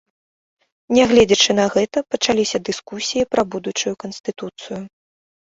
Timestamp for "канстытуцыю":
4.07-4.81